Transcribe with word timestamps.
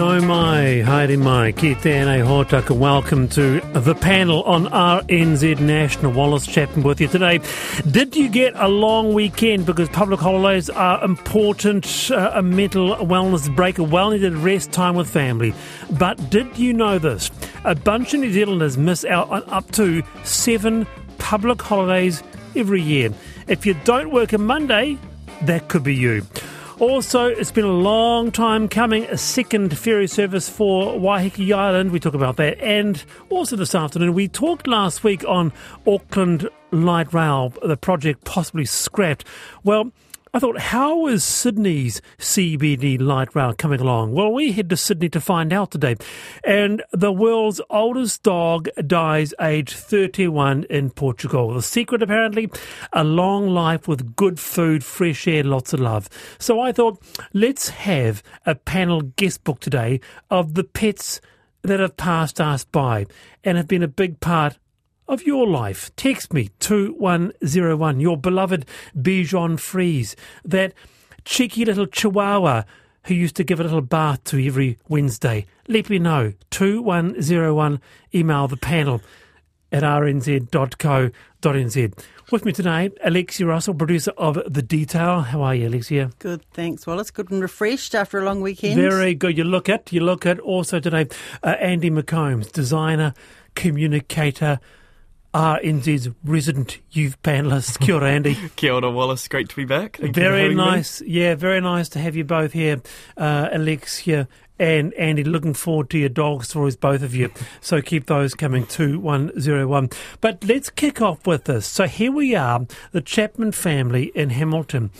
No 0.00 0.18
mai, 0.18 0.80
haere 0.80 1.18
mai, 1.18 1.52
ki 1.52 1.74
tēnei 1.74 2.22
hōtaka. 2.24 2.74
Welcome 2.74 3.28
to 3.36 3.60
the 3.74 3.94
panel 3.94 4.42
on 4.44 4.64
RNZ 4.64 5.60
National. 5.60 6.10
Wallace 6.10 6.46
chatting 6.46 6.82
with 6.82 7.02
you 7.02 7.06
today. 7.06 7.38
Did 7.90 8.16
you 8.16 8.30
get 8.30 8.54
a 8.56 8.66
long 8.66 9.12
weekend 9.12 9.66
because 9.66 9.90
public 9.90 10.18
holidays 10.18 10.70
are 10.70 11.04
important, 11.04 12.10
uh, 12.10 12.30
a 12.32 12.40
mental 12.40 12.96
wellness 12.96 13.54
break, 13.54 13.76
a 13.76 13.82
well-needed 13.82 14.32
rest 14.38 14.72
time 14.72 14.94
with 14.94 15.06
family. 15.06 15.52
But 15.90 16.30
did 16.30 16.58
you 16.58 16.72
know 16.72 16.98
this? 16.98 17.30
A 17.64 17.74
bunch 17.74 18.14
of 18.14 18.20
New 18.20 18.32
Zealanders 18.32 18.78
miss 18.78 19.04
out 19.04 19.28
on 19.28 19.42
up 19.48 19.70
to 19.72 20.02
seven 20.24 20.86
public 21.18 21.60
holidays 21.60 22.22
every 22.56 22.80
year. 22.80 23.10
If 23.48 23.66
you 23.66 23.74
don't 23.84 24.12
work 24.12 24.32
a 24.32 24.38
Monday, 24.38 24.96
that 25.42 25.68
could 25.68 25.82
be 25.82 25.94
you. 25.94 26.22
Also, 26.80 27.26
it's 27.26 27.52
been 27.52 27.66
a 27.66 27.70
long 27.70 28.32
time 28.32 28.66
coming, 28.66 29.04
a 29.04 29.18
second 29.18 29.76
ferry 29.76 30.06
service 30.06 30.48
for 30.48 30.94
Waiheke 30.94 31.52
Island. 31.54 31.90
We 31.90 32.00
talk 32.00 32.14
about 32.14 32.36
that. 32.36 32.58
And 32.58 33.04
also 33.28 33.54
this 33.54 33.74
afternoon, 33.74 34.14
we 34.14 34.28
talked 34.28 34.66
last 34.66 35.04
week 35.04 35.22
on 35.28 35.52
Auckland 35.86 36.48
Light 36.70 37.12
Rail, 37.12 37.52
the 37.62 37.76
project 37.76 38.24
possibly 38.24 38.64
scrapped. 38.64 39.26
Well, 39.62 39.92
I 40.32 40.38
thought, 40.38 40.60
how 40.60 41.08
is 41.08 41.24
Sydney's 41.24 42.00
CBD 42.18 43.00
light 43.00 43.34
rail 43.34 43.52
coming 43.52 43.80
along? 43.80 44.12
Well, 44.12 44.32
we 44.32 44.52
head 44.52 44.70
to 44.70 44.76
Sydney 44.76 45.08
to 45.08 45.20
find 45.20 45.52
out 45.52 45.72
today. 45.72 45.96
And 46.44 46.84
the 46.92 47.10
world's 47.10 47.60
oldest 47.68 48.22
dog 48.22 48.68
dies 48.86 49.34
aged 49.40 49.74
31 49.74 50.66
in 50.70 50.90
Portugal. 50.90 51.52
The 51.52 51.62
secret, 51.62 52.00
apparently, 52.00 52.48
a 52.92 53.02
long 53.02 53.48
life 53.48 53.88
with 53.88 54.14
good 54.14 54.38
food, 54.38 54.84
fresh 54.84 55.26
air, 55.26 55.42
lots 55.42 55.72
of 55.72 55.80
love. 55.80 56.08
So 56.38 56.60
I 56.60 56.70
thought, 56.70 57.02
let's 57.32 57.70
have 57.70 58.22
a 58.46 58.54
panel 58.54 59.00
guest 59.00 59.42
book 59.42 59.58
today 59.58 59.98
of 60.30 60.54
the 60.54 60.62
pets 60.62 61.20
that 61.62 61.80
have 61.80 61.96
passed 61.96 62.40
us 62.40 62.64
by 62.64 63.06
and 63.42 63.56
have 63.56 63.66
been 63.66 63.82
a 63.82 63.88
big 63.88 64.20
part 64.20 64.58
of 65.10 65.26
your 65.26 65.46
life. 65.46 65.90
Text 65.96 66.32
me 66.32 66.50
2101, 66.60 67.98
your 67.98 68.16
beloved 68.16 68.64
Bichon 68.96 69.58
Frise, 69.58 70.14
that 70.44 70.72
cheeky 71.24 71.64
little 71.64 71.86
chihuahua 71.86 72.62
who 73.06 73.14
used 73.14 73.34
to 73.34 73.42
give 73.42 73.58
a 73.58 73.64
little 73.64 73.80
bath 73.80 74.22
to 74.24 74.46
every 74.46 74.78
Wednesday. 74.88 75.46
Let 75.66 75.90
me 75.90 75.98
know. 75.98 76.32
2101, 76.50 77.80
email 78.14 78.46
the 78.46 78.56
panel 78.56 79.02
at 79.72 79.82
rnz.co.nz. 79.82 81.12
With 82.30 82.44
me 82.44 82.52
today, 82.52 82.90
Alexia 83.02 83.46
Russell, 83.46 83.74
producer 83.74 84.12
of 84.16 84.38
The 84.46 84.62
Detail. 84.62 85.22
How 85.22 85.42
are 85.42 85.56
you, 85.56 85.66
Alexia? 85.66 86.12
Good, 86.20 86.44
thanks. 86.52 86.86
Well, 86.86 87.00
it's 87.00 87.10
good 87.10 87.32
and 87.32 87.42
refreshed 87.42 87.96
after 87.96 88.20
a 88.20 88.24
long 88.24 88.42
weekend. 88.42 88.76
Very 88.76 89.16
good. 89.16 89.36
You 89.36 89.42
look 89.42 89.68
at, 89.68 89.92
you 89.92 90.02
look 90.02 90.24
at 90.24 90.38
also 90.38 90.78
today, 90.78 91.08
uh, 91.42 91.56
Andie 91.58 91.90
McCombs, 91.90 92.52
designer, 92.52 93.12
communicator, 93.56 94.60
RNZ's 95.34 96.10
resident 96.24 96.78
youth 96.90 97.20
panelist. 97.22 97.80
Kia 97.80 97.94
ora, 97.94 98.10
Andie. 98.10 98.36
Kia 98.56 98.72
ora, 98.74 98.90
Wallace. 98.90 99.28
Great 99.28 99.48
to 99.48 99.56
be 99.56 99.64
back. 99.64 99.98
Thank 99.98 100.14
very 100.14 100.54
nice. 100.54 101.00
Me. 101.00 101.08
Yeah, 101.08 101.34
very 101.34 101.60
nice 101.60 101.88
to 101.90 101.98
have 101.98 102.16
you 102.16 102.24
both 102.24 102.52
here, 102.52 102.82
uh, 103.16 103.48
Alexia 103.52 104.28
and 104.58 104.92
Andie. 104.94 105.24
Looking 105.24 105.54
forward 105.54 105.90
to 105.90 105.98
your 105.98 106.08
dog 106.08 106.44
stories, 106.44 106.76
both 106.76 107.02
of 107.02 107.14
you. 107.14 107.30
So 107.60 107.80
keep 107.80 108.06
those 108.06 108.34
coming 108.34 108.66
to 108.68 108.98
101. 108.98 109.90
But 110.20 110.44
let's 110.44 110.68
kick 110.68 111.00
off 111.00 111.26
with 111.26 111.44
this. 111.44 111.66
So 111.66 111.86
here 111.86 112.12
we 112.12 112.34
are, 112.34 112.66
the 112.92 113.00
Chapman 113.00 113.52
family 113.52 114.12
in 114.14 114.30
Hamilton 114.30 114.90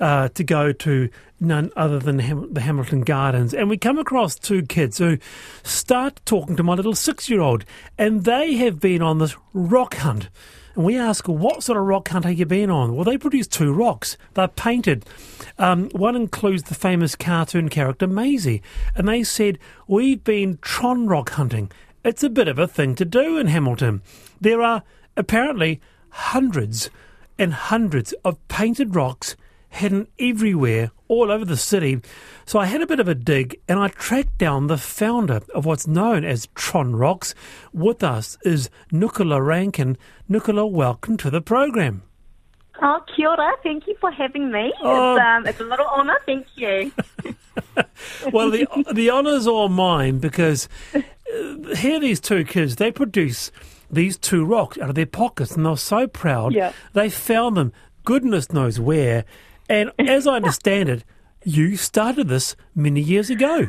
uh, 0.00 0.28
to 0.30 0.42
go 0.42 0.72
to 0.72 1.08
none 1.38 1.70
other 1.76 1.98
than 1.98 2.18
Ham- 2.18 2.52
the 2.52 2.60
Hamilton 2.60 3.02
Gardens. 3.02 3.54
And 3.54 3.68
we 3.68 3.76
come 3.76 3.98
across 3.98 4.34
two 4.36 4.62
kids 4.62 4.98
who 4.98 5.18
start 5.62 6.20
talking 6.24 6.56
to 6.56 6.62
my 6.62 6.74
little 6.74 6.94
six 6.94 7.28
year 7.28 7.40
old, 7.40 7.64
and 7.98 8.24
they 8.24 8.54
have 8.54 8.80
been 8.80 9.02
on 9.02 9.18
this 9.18 9.36
rock 9.52 9.96
hunt. 9.96 10.28
And 10.74 10.84
we 10.84 10.96
ask, 10.96 11.26
what 11.26 11.62
sort 11.62 11.78
of 11.78 11.84
rock 11.84 12.08
hunt 12.08 12.24
have 12.24 12.38
you 12.38 12.46
been 12.46 12.70
on? 12.70 12.94
Well, 12.94 13.04
they 13.04 13.18
produce 13.18 13.48
two 13.48 13.72
rocks. 13.72 14.16
They're 14.34 14.48
painted. 14.48 15.04
Um, 15.58 15.90
one 15.90 16.14
includes 16.14 16.64
the 16.64 16.74
famous 16.74 17.16
cartoon 17.16 17.68
character 17.68 18.06
Maisy. 18.06 18.62
And 18.94 19.08
they 19.08 19.24
said, 19.24 19.58
We've 19.88 20.22
been 20.22 20.58
Tron 20.62 21.06
rock 21.06 21.30
hunting. 21.30 21.70
It's 22.04 22.22
a 22.22 22.30
bit 22.30 22.48
of 22.48 22.58
a 22.58 22.68
thing 22.68 22.94
to 22.94 23.04
do 23.04 23.36
in 23.36 23.48
Hamilton. 23.48 24.00
There 24.40 24.62
are 24.62 24.82
apparently 25.16 25.80
hundreds 26.10 26.88
and 27.38 27.52
hundreds 27.52 28.12
of 28.24 28.36
painted 28.48 28.94
rocks 28.94 29.36
hidden 29.70 30.06
everywhere, 30.18 30.90
all 31.08 31.30
over 31.30 31.44
the 31.44 31.56
city. 31.56 32.00
So 32.44 32.58
I 32.58 32.66
had 32.66 32.82
a 32.82 32.86
bit 32.86 33.00
of 33.00 33.08
a 33.08 33.14
dig 33.14 33.60
and 33.68 33.78
I 33.78 33.88
tracked 33.88 34.36
down 34.38 34.66
the 34.66 34.76
founder 34.76 35.40
of 35.54 35.64
what's 35.64 35.86
known 35.86 36.24
as 36.24 36.48
Tron 36.54 36.94
Rocks. 36.94 37.34
With 37.72 38.02
us 38.02 38.36
is 38.44 38.68
Nicola 38.92 39.40
Rankin. 39.40 39.96
Nicola, 40.28 40.66
welcome 40.66 41.16
to 41.18 41.30
the 41.30 41.40
program. 41.40 42.02
Oh, 42.82 43.00
kia 43.14 43.28
ora. 43.28 43.52
Thank 43.62 43.86
you 43.86 43.94
for 44.00 44.10
having 44.10 44.50
me. 44.50 44.72
Oh. 44.82 45.14
It's, 45.14 45.24
um, 45.24 45.46
it's 45.46 45.60
a 45.60 45.64
little 45.64 45.86
honour. 45.86 46.18
Thank 46.26 46.46
you. 46.56 46.92
well, 48.32 48.50
the, 48.50 48.66
the 48.92 49.10
honour's 49.10 49.46
all 49.46 49.68
mine 49.68 50.18
because 50.18 50.68
uh, 50.94 51.00
here 51.76 52.00
these 52.00 52.20
two 52.20 52.44
kids, 52.44 52.76
they 52.76 52.90
produce 52.90 53.52
these 53.90 54.16
two 54.16 54.44
rocks 54.44 54.78
out 54.78 54.88
of 54.88 54.94
their 54.94 55.06
pockets 55.06 55.52
and 55.52 55.66
they're 55.66 55.76
so 55.76 56.06
proud. 56.06 56.54
Yeah. 56.54 56.72
They 56.92 57.10
found 57.10 57.56
them, 57.56 57.72
goodness 58.04 58.52
knows 58.52 58.80
where, 58.80 59.24
and 59.70 59.90
as 59.98 60.26
I 60.26 60.36
understand 60.36 60.90
it, 60.90 61.04
you 61.44 61.76
started 61.76 62.28
this 62.28 62.56
many 62.74 63.00
years 63.00 63.30
ago. 63.30 63.68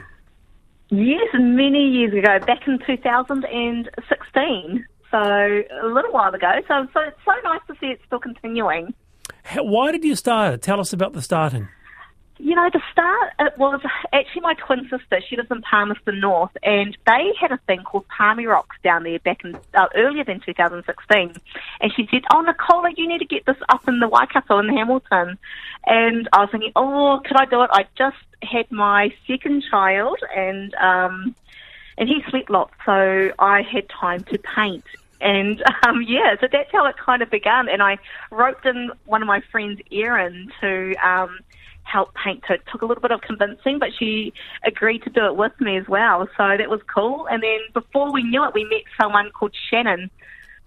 Yes, 0.90 1.28
many 1.36 1.88
years 1.88 2.14
ago, 2.14 2.40
back 2.46 2.68
in 2.68 2.80
2016. 2.86 4.86
So 5.10 5.18
a 5.18 5.88
little 5.88 6.12
while 6.12 6.34
ago. 6.34 6.52
So, 6.68 6.88
so 6.94 7.00
it's 7.02 7.18
so 7.24 7.32
nice 7.44 7.62
to 7.68 7.76
see 7.80 7.88
it 7.88 8.02
still 8.06 8.20
continuing. 8.20 8.94
How, 9.44 9.64
why 9.64 9.92
did 9.92 10.04
you 10.04 10.16
start 10.16 10.56
it? 10.56 10.62
Tell 10.62 10.80
us 10.80 10.92
about 10.92 11.14
the 11.14 11.22
starting. 11.22 11.70
You 12.44 12.56
know, 12.56 12.70
the 12.74 12.82
start, 12.92 13.34
it 13.40 13.56
was 13.60 13.82
actually 14.12 14.42
my 14.42 14.56
twin 14.56 14.90
sister. 14.90 15.22
She 15.30 15.38
lives 15.38 15.52
in 15.52 15.62
Palmerston 15.62 16.20
North, 16.20 16.50
and 16.64 16.98
they 17.06 17.34
had 17.40 17.52
a 17.52 17.60
thing 17.68 17.84
called 17.84 18.08
Palmy 18.08 18.48
Rocks 18.48 18.76
down 18.84 19.04
there 19.04 19.20
back 19.20 19.44
in 19.44 19.56
uh, 19.76 19.88
earlier 19.96 20.24
than 20.24 20.40
2016. 20.40 21.36
And 21.82 21.94
she 21.96 22.08
said, 22.10 22.24
"Oh, 22.34 22.42
Nicola, 22.42 22.90
you 22.98 23.08
need 23.08 23.20
to 23.20 23.26
get 23.26 23.46
this 23.46 23.58
up 23.70 23.88
in 23.88 24.00
the 24.00 24.10
Waikato 24.10 24.58
in 24.58 24.70
Hamilton." 24.70 25.38
And 25.86 26.28
I 26.34 26.40
was 26.40 26.50
thinking, 26.52 26.72
"Oh, 26.76 27.22
could 27.24 27.38
I 27.38 27.46
do 27.46 27.62
it?" 27.62 27.70
I 27.72 27.86
just 27.96 28.18
had 28.42 28.72
my 28.72 29.14
second 29.28 29.64
child, 29.70 30.18
and 30.36 30.74
um, 30.76 31.36
and 32.00 32.10
he 32.10 32.24
slept 32.28 32.50
lots, 32.50 32.74
so 32.88 33.32
I 33.38 33.62
had 33.62 33.88
time 33.88 34.24
to 34.24 34.40
paint. 34.40 34.86
And 35.22 35.64
um, 35.84 36.04
yeah, 36.08 36.36
so 36.42 36.48
that's 36.52 36.72
how 36.72 36.88
it 36.88 36.98
kind 36.98 37.22
of 37.22 37.30
began. 37.30 37.70
And 37.70 37.84
I 37.84 38.00
roped 38.32 38.66
in 38.66 38.90
one 39.06 39.22
of 39.22 39.28
my 39.28 39.42
friends, 39.52 39.80
Erin, 39.92 40.52
to 40.60 40.96
um, 40.96 41.40
help 41.84 42.14
paint 42.14 42.44
her. 42.48 42.56
It 42.56 42.64
took 42.72 42.82
a 42.82 42.86
little 42.86 43.02
bit 43.02 43.12
of 43.12 43.22
convincing, 43.22 43.80
but 43.80 43.90
she 43.98 44.34
agreed 44.66 45.04
to 45.04 45.10
do 45.10 45.26
it 45.26 45.36
with 45.36 45.54
me 45.60 45.78
as 45.78 45.88
well. 45.88 46.28
So 46.38 46.56
that 46.58 46.70
was 46.70 46.82
cool. 46.94 47.28
And 47.30 47.44
then 47.44 47.60
before 47.74 48.12
we 48.12 48.24
knew 48.24 48.44
it, 48.46 48.54
we 48.54 48.64
met 48.66 48.84
someone 49.00 49.32
called 49.32 49.56
Shannon 49.70 50.10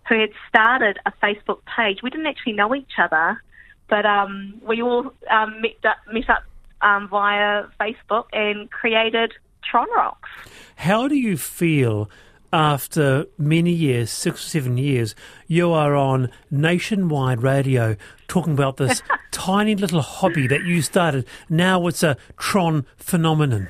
who 0.08 0.20
had 0.20 0.30
started 0.48 0.98
a 1.06 1.12
Facebook 1.22 1.60
page. 1.76 2.00
We 2.02 2.10
didn't 2.10 2.26
actually 2.26 2.52
know 2.52 2.74
each 2.74 2.92
other, 2.98 3.42
but 3.88 4.04
um, 4.04 4.60
we 4.66 4.82
all 4.82 5.12
um, 5.30 5.60
met 5.60 5.76
up, 5.84 5.96
met 6.12 6.28
up 6.28 6.44
um, 6.82 7.08
via 7.08 7.64
Facebook 7.80 8.26
and 8.32 8.70
created 8.70 9.32
Tron 9.62 9.86
Rocks. 9.96 10.28
How 10.76 11.08
do 11.08 11.14
you 11.14 11.38
feel 11.38 12.10
after 12.54 13.26
many 13.36 13.72
years, 13.72 14.10
six 14.12 14.46
or 14.46 14.48
seven 14.48 14.78
years, 14.78 15.16
you 15.48 15.72
are 15.72 15.96
on 15.96 16.30
nationwide 16.52 17.42
radio 17.42 17.96
talking 18.28 18.52
about 18.52 18.76
this 18.76 19.02
tiny 19.32 19.74
little 19.74 20.00
hobby 20.00 20.46
that 20.46 20.62
you 20.62 20.80
started. 20.80 21.26
Now 21.50 21.84
it's 21.88 22.04
a 22.04 22.16
Tron 22.38 22.86
phenomenon. 22.96 23.68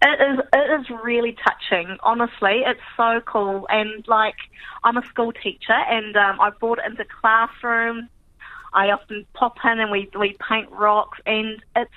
It 0.00 0.20
is. 0.20 0.38
It 0.52 0.80
is 0.80 0.86
really 1.02 1.36
touching. 1.44 1.96
Honestly, 2.04 2.62
it's 2.64 2.80
so 2.96 3.20
cool. 3.26 3.66
And 3.68 4.06
like, 4.06 4.36
I'm 4.84 4.96
a 4.96 5.02
school 5.08 5.32
teacher, 5.32 5.72
and 5.72 6.16
um, 6.16 6.40
I 6.40 6.50
brought 6.50 6.78
it 6.78 6.84
into 6.86 7.04
classrooms. 7.20 8.08
I 8.72 8.90
often 8.90 9.26
pop 9.34 9.56
in 9.64 9.80
and 9.80 9.90
we 9.90 10.08
we 10.18 10.36
paint 10.48 10.70
rocks, 10.70 11.18
and 11.26 11.60
it's 11.74 11.90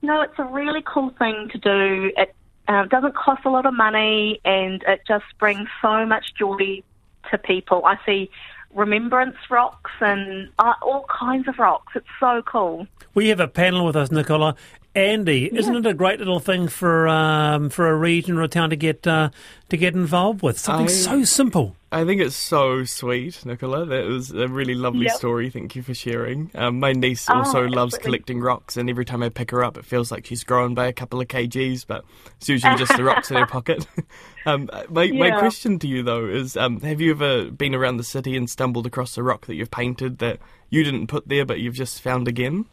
you 0.00 0.08
know 0.08 0.22
it's 0.22 0.38
a 0.38 0.44
really 0.44 0.82
cool 0.82 1.14
thing 1.18 1.50
to 1.52 1.58
do. 1.58 2.10
It 2.16 2.34
um, 2.68 2.88
doesn't 2.88 3.14
cost 3.14 3.44
a 3.44 3.50
lot 3.50 3.66
of 3.66 3.74
money, 3.74 4.40
and 4.44 4.82
it 4.86 5.02
just 5.06 5.24
brings 5.38 5.68
so 5.82 6.06
much 6.06 6.34
joy 6.38 6.82
to 7.30 7.38
people. 7.38 7.84
I 7.84 7.98
see 8.06 8.30
remembrance 8.74 9.36
rocks 9.50 9.92
and 10.00 10.48
uh, 10.58 10.74
all 10.82 11.06
kinds 11.08 11.48
of 11.48 11.58
rocks. 11.58 11.92
It's 11.94 12.06
so 12.18 12.42
cool. 12.42 12.86
We 13.14 13.28
have 13.28 13.40
a 13.40 13.48
panel 13.48 13.86
with 13.86 13.96
us, 13.96 14.10
Nicola, 14.10 14.56
Andie, 14.94 15.46
isn't 15.52 15.74
it 15.74 15.86
a 15.86 15.94
great 15.94 16.20
little 16.20 16.38
thing 16.38 16.68
for 16.68 17.08
um, 17.08 17.68
for 17.68 17.88
a 17.90 17.96
region 17.96 18.38
or 18.38 18.42
a 18.42 18.48
town 18.48 18.70
to 18.70 18.76
get 18.76 19.04
uh, 19.06 19.30
to 19.68 19.76
get 19.76 19.94
involved 19.94 20.40
with? 20.42 20.58
Something 20.58 20.86
I- 20.86 20.90
so 20.90 21.24
simple. 21.24 21.76
I 21.90 22.04
think 22.04 22.20
it's 22.20 22.34
so 22.34 22.82
sweet, 22.84 23.46
Nicola. 23.46 23.86
That 23.86 24.06
was 24.06 24.32
a 24.32 24.48
really 24.48 24.74
lovely 24.74 25.04
Yep. 25.06 25.14
story. 25.14 25.48
Thank 25.50 25.76
you 25.76 25.82
for 25.84 25.94
sharing. 25.94 26.50
Um, 26.56 26.80
my 26.80 26.92
niece 26.92 27.30
Oh, 27.30 27.34
also 27.38 27.60
loves 27.62 27.94
absolutely. 27.94 28.04
collecting 28.04 28.40
rocks, 28.40 28.76
and 28.76 28.90
every 28.90 29.04
time 29.04 29.22
I 29.22 29.28
pick 29.28 29.52
her 29.52 29.62
up, 29.62 29.78
it 29.78 29.84
feels 29.84 30.10
like 30.10 30.26
she's 30.26 30.42
grown 30.42 30.74
by 30.74 30.86
a 30.88 30.92
couple 30.92 31.20
of 31.20 31.28
kgs, 31.28 31.86
but 31.86 32.04
it's 32.36 32.48
usually 32.48 32.74
just 32.74 32.96
the 32.96 33.04
rocks 33.04 33.30
in 33.30 33.36
her 33.36 33.46
pocket. 33.46 33.86
um, 34.46 34.68
my, 34.90 35.06
my 35.12 35.30
question 35.38 35.78
to 35.80 35.86
you, 35.86 36.02
though, 36.02 36.26
is 36.26 36.56
um, 36.56 36.80
have 36.80 37.00
you 37.00 37.12
ever 37.12 37.48
been 37.52 37.76
around 37.76 37.98
the 37.98 38.04
city 38.04 38.36
and 38.36 38.50
stumbled 38.50 38.86
across 38.86 39.16
a 39.16 39.22
rock 39.22 39.46
that 39.46 39.54
you've 39.54 39.70
painted 39.70 40.18
that 40.18 40.40
you 40.70 40.82
didn't 40.82 41.06
put 41.06 41.28
there 41.28 41.44
but 41.44 41.60
you've 41.60 41.74
just 41.76 42.00
found 42.02 42.26
again? 42.26 42.64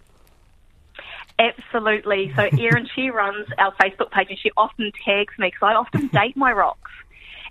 Absolutely. 1.41 2.31
So 2.35 2.43
Erin, 2.59 2.87
she 2.93 3.09
runs 3.09 3.47
our 3.57 3.73
Facebook 3.75 4.11
page, 4.11 4.27
and 4.29 4.37
she 4.37 4.51
often 4.55 4.91
tags 5.03 5.33
me 5.39 5.47
because 5.47 5.63
I 5.63 5.73
often 5.73 6.07
date 6.07 6.37
my 6.37 6.51
rocks, 6.51 6.91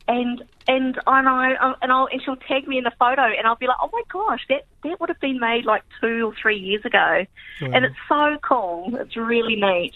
and 0.06 0.42
and 0.68 1.00
I 1.06 1.22
know, 1.22 1.56
um, 1.60 1.74
and 1.82 1.90
I'll 1.90 2.06
and 2.06 2.22
she'll 2.22 2.36
tag 2.36 2.68
me 2.68 2.78
in 2.78 2.84
the 2.84 2.92
photo, 2.98 3.22
and 3.22 3.46
I'll 3.46 3.56
be 3.56 3.66
like, 3.66 3.78
oh 3.80 3.90
my 3.92 4.02
gosh, 4.08 4.46
that 4.48 4.66
that 4.84 5.00
would 5.00 5.08
have 5.08 5.20
been 5.20 5.40
made 5.40 5.64
like 5.64 5.82
two 6.00 6.28
or 6.28 6.34
three 6.40 6.58
years 6.58 6.84
ago, 6.84 7.26
and 7.60 7.84
it's 7.84 7.96
so 8.08 8.36
cool. 8.42 8.96
It's 8.96 9.16
really 9.16 9.56
neat. 9.56 9.94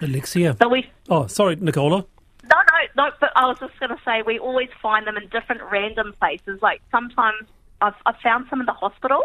Alexia. 0.00 0.56
So 0.60 0.68
we 0.68 0.90
Oh, 1.08 1.26
sorry, 1.26 1.56
Nicola. 1.56 2.04
No, 2.44 2.56
no, 2.56 3.04
no. 3.04 3.10
But 3.20 3.30
I 3.36 3.46
was 3.46 3.58
just 3.58 3.78
going 3.78 3.90
to 3.90 3.98
say 4.04 4.22
we 4.22 4.38
always 4.38 4.68
find 4.80 5.06
them 5.06 5.16
in 5.16 5.28
different 5.28 5.62
random 5.70 6.14
places. 6.20 6.60
Like 6.62 6.80
sometimes 6.90 7.46
I've, 7.80 7.94
I've 8.06 8.16
found 8.22 8.46
some 8.50 8.60
in 8.60 8.66
the 8.66 8.72
hospitals 8.72 9.24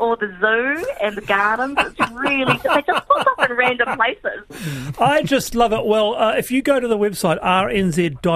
or 0.00 0.16
the 0.16 0.34
zoo 0.40 0.86
and 1.02 1.14
the 1.16 1.20
gardens. 1.20 1.76
It's 1.78 2.10
really 2.12 2.54
they 2.54 2.82
just 2.82 3.06
pop 3.08 3.26
up 3.38 3.50
in 3.50 3.56
random 3.56 3.96
places. 3.96 4.94
I 4.98 5.22
just 5.22 5.54
love 5.54 5.72
it. 5.72 5.84
Well, 5.86 6.14
uh, 6.16 6.34
if 6.36 6.50
you 6.50 6.62
go 6.62 6.80
to 6.80 6.88
the 6.88 6.98
website 6.98 7.38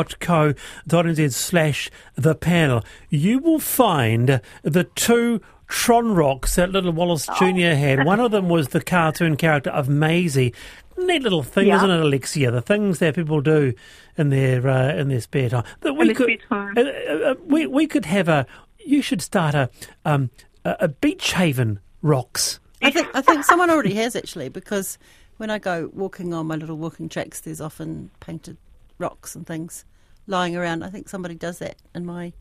rnz.co.nz 0.05 1.33
slash 1.33 1.91
the 2.15 2.35
panel, 2.35 2.85
you 3.09 3.39
will 3.39 3.59
find 3.61 4.41
the 4.63 4.85
two 4.95 5.41
Tron 5.67 6.15
rocks 6.15 6.57
that 6.57 6.71
little 6.71 6.93
Wallace 6.93 7.27
Jr. 7.39 7.73
had. 7.75 8.05
One 8.05 8.21
of 8.21 8.31
them 8.31 8.49
was 8.51 8.69
the 8.69 8.83
cartoon 8.83 9.37
character 9.37 9.71
of 9.71 9.89
Maisy. 9.89 10.55
Neat 10.99 11.23
little 11.23 11.43
thing, 11.43 11.69
Yeah. 11.69 11.79
isn't 11.79 11.91
it, 11.91 12.01
Alexia? 12.01 12.51
The 12.51 12.61
things 12.63 12.99
that 13.01 13.15
people 13.17 13.41
do 13.41 13.73
in 14.17 14.29
their 14.29 14.69
uh, 14.69 14.95
in 14.95 15.09
their 15.09 15.21
spare 15.21 15.49
time. 15.49 15.65
That 15.81 15.95
we 15.95 16.13
could 16.15 16.41
spare 16.45 16.75
time. 16.75 16.79
uh, 16.79 17.31
uh, 17.31 17.35
we 17.47 17.67
we 17.67 17.87
could 17.87 18.05
have 18.05 18.29
a. 18.29 18.47
You 18.87 19.01
should 19.03 19.23
start 19.23 19.55
a 19.55 19.71
um 20.05 20.31
a, 20.65 20.77
a 20.81 20.89
beach 20.89 21.33
haven 21.33 21.81
rocks. 22.03 22.61
I 22.83 22.91
think 22.91 23.09
I 23.15 23.23
think 23.23 23.45
someone 23.45 23.71
already 23.71 23.95
has 23.95 24.15
actually 24.15 24.49
because 24.51 24.99
when 25.39 25.51
I 25.51 25.59
go 25.59 25.91
walking 25.95 26.35
on 26.35 26.47
my 26.47 26.57
little 26.57 26.77
walking 26.77 27.09
tracks, 27.09 27.41
there's 27.41 27.61
often 27.61 28.11
painted 28.21 28.57
rocks 28.99 29.35
and 29.35 29.47
things 29.47 29.85
lying 30.27 30.57
around. 30.57 30.83
I 30.85 30.91
think 30.91 31.09
somebody 31.09 31.35
does 31.35 31.59
that 31.59 31.77
in 31.95 32.05
my 32.07 32.33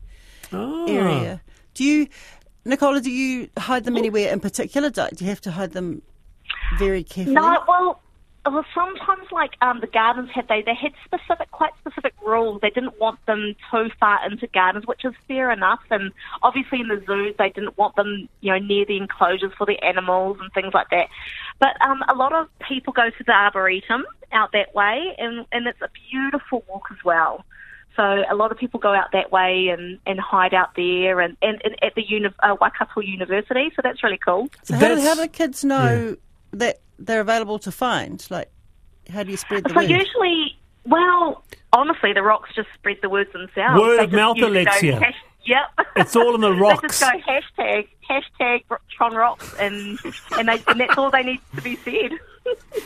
Oh. 0.52 0.86
area. 0.86 1.40
Ah. 1.42 1.50
Do 1.72 1.84
you, 1.84 2.06
Nicola? 2.64 3.00
Do 3.00 3.10
you 3.10 3.48
hide 3.58 3.84
them 3.84 3.96
anywhere 3.96 4.30
in 4.32 4.40
particular? 4.40 4.90
Do 4.90 5.06
do 5.14 5.24
you 5.24 5.30
have 5.30 5.40
to 5.42 5.50
hide 5.50 5.72
them 5.72 6.02
very 6.78 7.02
carefully? 7.02 7.34
No, 7.34 7.64
well, 7.66 8.00
well, 8.46 8.64
sometimes 8.74 9.30
like 9.32 9.52
um, 9.62 9.80
the 9.80 9.86
gardens 9.86 10.30
had 10.34 10.48
they 10.48 10.62
they 10.62 10.74
had 10.74 10.92
specific, 11.04 11.50
quite 11.50 11.72
specific 11.80 12.14
rules. 12.24 12.60
They 12.60 12.70
didn't 12.70 12.98
want 13.00 13.24
them 13.26 13.54
too 13.70 13.88
far 13.98 14.18
into 14.30 14.46
gardens, 14.48 14.86
which 14.86 15.04
is 15.04 15.14
fair 15.26 15.50
enough. 15.50 15.80
And 15.90 16.12
obviously 16.42 16.80
in 16.80 16.88
the 16.88 17.02
zoos, 17.06 17.34
they 17.38 17.48
didn't 17.50 17.76
want 17.78 17.96
them, 17.96 18.28
you 18.40 18.52
know, 18.52 18.58
near 18.58 18.84
the 18.84 18.96
enclosures 18.98 19.52
for 19.56 19.66
the 19.66 19.82
animals 19.82 20.38
and 20.40 20.52
things 20.52 20.74
like 20.74 20.90
that. 20.90 21.08
But 21.58 21.80
um, 21.86 22.02
a 22.08 22.14
lot 22.14 22.32
of 22.34 22.48
people 22.68 22.92
go 22.92 23.08
to 23.10 23.24
the 23.24 23.32
arboretum 23.32 24.04
out 24.32 24.50
that 24.52 24.74
way, 24.74 25.14
and 25.18 25.46
and 25.52 25.66
it's 25.66 25.80
a 25.80 25.88
beautiful 26.10 26.64
walk 26.68 26.84
as 26.90 26.98
well. 27.04 27.44
So 27.96 28.02
a 28.28 28.34
lot 28.34 28.50
of 28.50 28.58
people 28.58 28.80
go 28.80 28.92
out 28.92 29.12
that 29.12 29.30
way 29.30 29.68
and, 29.68 30.00
and 30.04 30.18
hide 30.18 30.52
out 30.52 30.74
there 30.74 31.20
and, 31.20 31.36
and, 31.40 31.62
and 31.64 31.76
at 31.80 31.94
the 31.94 32.02
uni- 32.02 32.34
uh, 32.42 32.56
Waikato 32.60 33.00
University. 33.00 33.70
So 33.76 33.82
that's 33.84 34.02
really 34.02 34.18
cool. 34.18 34.48
so 34.64 34.74
how 34.74 34.80
do, 34.80 34.96
That's- 34.96 35.06
how 35.06 35.14
do 35.22 35.28
kids 35.28 35.64
know 35.64 36.16
that 36.54 36.80
they're 36.98 37.20
available 37.20 37.58
to 37.60 37.72
find? 37.72 38.24
Like, 38.30 38.50
how 39.12 39.22
do 39.22 39.30
you 39.30 39.36
spread 39.36 39.64
the 39.64 39.70
So 39.70 39.76
word? 39.76 39.90
usually, 39.90 40.56
well, 40.84 41.44
honestly, 41.72 42.12
the 42.12 42.22
rocks 42.22 42.50
just 42.54 42.68
spread 42.74 42.98
the 43.02 43.08
words 43.08 43.32
themselves. 43.32 43.80
Word 43.80 43.98
They 43.98 44.04
of 44.04 44.12
mouth, 44.12 44.38
Alexia. 44.40 44.98
hash- 45.00 45.14
yep. 45.44 45.66
It's 45.96 46.16
all 46.16 46.34
in 46.34 46.40
the 46.40 46.52
rocks. 46.54 46.80
they 46.82 46.86
rocks. 46.86 47.00
just 47.00 47.12
go 47.58 47.62
hashtag 47.62 47.88
hashtag 48.08 48.62
Tron 48.96 49.14
rocks, 49.14 49.54
and 49.58 49.98
and 50.38 50.48
they 50.48 50.62
and 50.68 50.80
that's 50.80 50.96
all 50.98 51.10
they 51.10 51.22
need 51.22 51.40
to 51.56 51.62
be 51.62 51.76
said. 51.76 52.12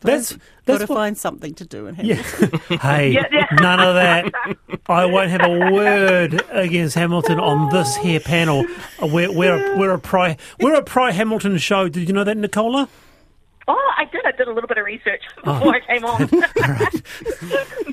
That's 0.00 0.32
Got 0.32 0.40
that's 0.66 0.84
to 0.84 0.92
what, 0.92 0.96
find 0.96 1.18
something 1.18 1.54
to 1.54 1.64
do 1.64 1.86
and 1.88 1.96
have. 1.96 2.06
Yeah. 2.06 2.14
hey, 2.78 3.10
Yeah, 3.10 3.24
yeah. 3.32 3.46
none 3.52 3.80
of 3.80 3.94
that. 3.96 4.32
I 4.88 5.06
won't 5.06 5.30
have 5.30 5.40
a 5.44 5.72
word 5.72 6.40
against 6.50 6.94
Hamilton 6.94 7.40
on 7.40 7.68
this 7.72 7.96
here 7.96 8.20
panel. 8.20 8.64
We're 9.00 9.32
we're 9.32 9.74
a, 9.74 9.78
we're 9.78 9.90
a 9.92 9.98
pro 9.98 10.36
we're 10.60 10.74
a 10.76 10.82
pro 10.84 11.10
Hamilton 11.10 11.58
show. 11.58 11.88
Did 11.88 12.06
you 12.08 12.14
know 12.14 12.22
that, 12.22 12.36
Nicola? 12.36 12.88
Oh, 13.68 13.92
I 13.96 14.04
did. 14.06 14.24
I 14.26 14.32
did 14.32 14.48
a 14.48 14.52
little 14.52 14.68
bit 14.68 14.78
of 14.78 14.84
research 14.84 15.22
Oh. 15.44 15.54
before 15.58 15.74
I 15.74 15.80
came 15.80 16.04
on. 16.04 16.28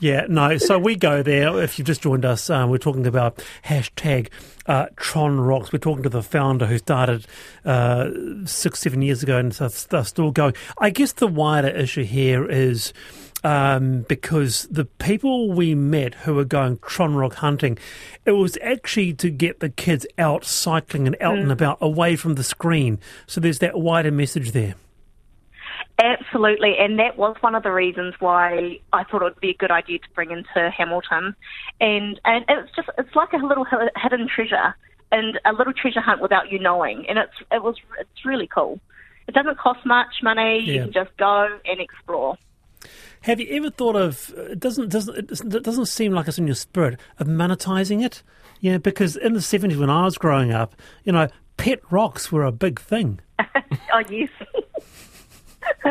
Yeah, 0.00 0.24
no. 0.30 0.56
So 0.56 0.78
we 0.78 0.96
go 0.96 1.22
there. 1.22 1.62
If 1.62 1.78
you've 1.78 1.86
just 1.86 2.00
joined 2.00 2.24
us, 2.24 2.48
uh, 2.48 2.66
we're 2.66 2.78
talking 2.78 3.06
about 3.06 3.44
hashtag 3.66 4.28
uh, 4.66 4.86
Tron 4.96 5.38
Rocks. 5.38 5.72
We're 5.72 5.78
talking 5.78 6.02
to 6.04 6.08
the 6.08 6.22
founder 6.22 6.64
who 6.64 6.78
started 6.78 7.26
uh, 7.66 8.08
six, 8.46 8.80
seven 8.80 9.02
years 9.02 9.22
ago 9.22 9.36
and 9.36 9.52
they're 9.52 10.04
still 10.04 10.30
going. 10.30 10.54
I 10.78 10.88
guess 10.88 11.12
the 11.12 11.26
wider 11.26 11.68
issue 11.68 12.04
here 12.04 12.48
is 12.50 12.94
um, 13.44 14.02
because 14.08 14.66
the 14.70 14.86
people 14.86 15.52
we 15.52 15.74
met 15.74 16.14
who 16.14 16.34
were 16.34 16.44
going 16.46 16.78
Tron 16.78 17.14
Rock 17.14 17.34
hunting, 17.34 17.78
it 18.24 18.32
was 18.32 18.56
actually 18.62 19.12
to 19.14 19.28
get 19.28 19.60
the 19.60 19.68
kids 19.68 20.06
out 20.16 20.46
cycling 20.46 21.06
and 21.06 21.16
out 21.20 21.38
and 21.38 21.52
about 21.52 21.76
away 21.82 22.16
from 22.16 22.36
the 22.36 22.44
screen. 22.44 22.98
So 23.26 23.38
there's 23.40 23.58
that 23.58 23.78
wider 23.78 24.10
message 24.10 24.52
there. 24.52 24.76
Absolutely, 26.02 26.76
and 26.78 26.98
that 26.98 27.18
was 27.18 27.36
one 27.40 27.54
of 27.54 27.62
the 27.62 27.70
reasons 27.72 28.14
why 28.20 28.78
I 28.92 29.04
thought 29.04 29.20
it 29.20 29.24
would 29.24 29.40
be 29.40 29.50
a 29.50 29.54
good 29.54 29.70
idea 29.70 29.98
to 29.98 30.08
bring 30.14 30.30
into 30.30 30.70
Hamilton, 30.70 31.36
and 31.80 32.18
and 32.24 32.44
it's 32.48 32.74
just 32.74 32.88
it's 32.96 33.14
like 33.14 33.32
a 33.34 33.36
little 33.36 33.66
hidden 33.96 34.26
treasure 34.34 34.74
and 35.12 35.38
a 35.44 35.52
little 35.52 35.74
treasure 35.74 36.00
hunt 36.00 36.22
without 36.22 36.50
you 36.50 36.58
knowing, 36.58 37.04
and 37.08 37.18
it's 37.18 37.34
it 37.52 37.62
was 37.62 37.76
it's 37.98 38.24
really 38.24 38.46
cool. 38.46 38.80
It 39.28 39.34
doesn't 39.34 39.58
cost 39.58 39.84
much 39.84 40.22
money. 40.22 40.60
Yeah. 40.64 40.72
You 40.72 40.80
can 40.84 40.92
just 40.92 41.16
go 41.18 41.58
and 41.66 41.80
explore. 41.80 42.36
Have 43.22 43.38
you 43.38 43.48
ever 43.50 43.68
thought 43.68 43.96
of? 43.96 44.32
It 44.36 44.58
doesn't 44.58 44.88
doesn't 44.88 45.26
doesn't- 45.26 45.54
it 45.54 45.62
doesn't 45.62 45.86
seem 45.86 46.12
like 46.12 46.28
it's 46.28 46.38
in 46.38 46.46
your 46.46 46.56
spirit 46.56 46.98
of 47.18 47.26
monetizing 47.26 48.02
it? 48.02 48.22
Yeah, 48.60 48.78
because 48.78 49.16
in 49.16 49.34
the 49.34 49.42
seventies 49.42 49.76
when 49.78 49.90
I 49.90 50.04
was 50.04 50.16
growing 50.16 50.50
up, 50.50 50.74
you 51.04 51.12
know, 51.12 51.28
pet 51.58 51.80
rocks 51.90 52.32
were 52.32 52.44
a 52.44 52.52
big 52.52 52.80
thing. 52.80 53.20
Oh 53.92 54.02
yes. 54.08 54.28
uh, 55.84 55.88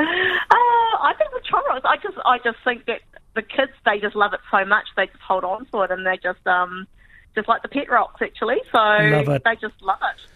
I 1.01 1.13
think 1.17 1.31
the 1.31 1.41
Toros. 1.49 1.81
I 1.85 1.97
just 1.97 2.17
I 2.25 2.37
just 2.39 2.57
think 2.63 2.85
that 2.85 3.01
the 3.35 3.41
kids 3.41 3.71
they 3.85 3.99
just 3.99 4.15
love 4.15 4.33
it 4.33 4.39
so 4.51 4.65
much 4.65 4.85
they 4.95 5.05
just 5.05 5.19
hold 5.25 5.43
on 5.43 5.65
to 5.67 5.81
it 5.81 5.91
and 5.91 6.05
they 6.05 6.17
just 6.17 6.45
um 6.47 6.87
just 7.35 7.47
like 7.47 7.61
the 7.61 7.67
pet 7.69 7.89
rocks 7.89 8.21
actually. 8.21 8.57
So 8.71 8.77
Love 8.77 9.29
it. 9.29 9.43
they 9.45 9.55
just 9.55 9.81
love 9.81 9.99
it. 10.01 10.29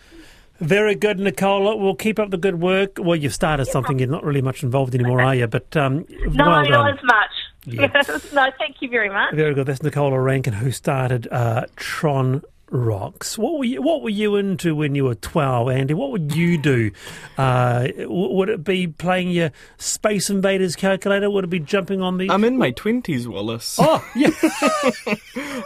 Very 0.59 0.95
good, 0.95 1.19
Nicola. 1.19 1.75
We'll 1.75 1.95
keep 1.95 2.19
up 2.19 2.29
the 2.29 2.37
good 2.37 2.61
work. 2.61 2.97
Well, 2.99 3.15
you've 3.15 3.33
started 3.33 3.65
something. 3.65 3.99
You're 3.99 4.07
not 4.07 4.23
really 4.23 4.41
much 4.41 4.63
involved 4.63 4.93
anymore, 4.95 5.21
are 5.21 5.35
you? 5.35 5.47
But 5.47 5.75
um, 5.75 6.05
No, 6.27 6.45
well 6.47 6.69
not 6.69 6.93
as 6.93 7.03
much. 7.03 7.31
Yeah. 7.65 7.87
no, 8.33 8.51
thank 8.59 8.77
you 8.81 8.89
very 8.89 9.09
much. 9.09 9.33
Very 9.33 9.53
good. 9.55 9.65
That's 9.65 9.81
Nicola 9.81 10.19
Rankin 10.19 10.53
who 10.53 10.71
started 10.71 11.27
uh, 11.31 11.65
Tron 11.75 12.43
Rocks. 12.73 13.37
What 13.37 13.59
were 13.59 13.65
you? 13.65 13.83
What 13.83 14.01
were 14.01 14.09
you 14.09 14.35
into 14.35 14.73
when 14.73 14.95
you 14.95 15.03
were 15.05 15.13
twelve, 15.13 15.69
Andie? 15.69 15.93
What 15.93 16.11
would 16.11 16.35
you 16.35 16.57
do? 16.57 16.89
Uh, 17.37 17.87
would 17.99 18.49
it 18.49 18.63
be 18.63 18.87
playing 18.87 19.29
your 19.29 19.51
Space 19.77 20.31
Invaders 20.31 20.75
calculator? 20.75 21.29
Would 21.29 21.43
it 21.43 21.51
be 21.51 21.59
jumping 21.59 22.01
on 22.01 22.17
the? 22.17 22.31
I'm 22.31 22.43
in 22.43 22.57
my 22.57 22.71
20s, 22.71 23.27
Wallace. 23.27 23.77
oh, 23.79 24.03
yeah. 24.15 24.31